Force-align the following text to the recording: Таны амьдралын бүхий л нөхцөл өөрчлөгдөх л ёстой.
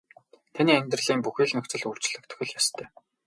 Таны 0.53 0.71
амьдралын 0.79 1.19
бүхий 1.23 1.47
л 1.49 1.53
нөхцөл 1.55 1.85
өөрчлөгдөх 1.87 2.39
л 2.45 2.51
ёстой. 2.59 2.87